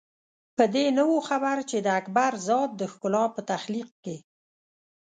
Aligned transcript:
په 0.57 0.63
دې 0.75 0.85
نه 0.97 1.03
وو 1.09 1.17
خبر 1.29 1.57
چې 1.69 1.77
د 1.81 1.87
اکبر 1.99 2.31
ذات 2.47 2.69
د 2.77 2.81
ښکلا 2.91 3.25
په 3.35 3.41
تخلیق 3.51 3.89
کې. 4.03 4.15